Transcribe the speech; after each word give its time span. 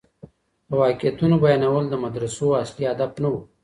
د 0.67 0.69
واقعيتونو 0.81 1.35
بيانول 1.43 1.85
د 1.89 1.95
مدرسو 2.03 2.45
اصلي 2.63 2.85
هدف 2.91 3.11
نه 3.21 3.29
و. 3.31 3.35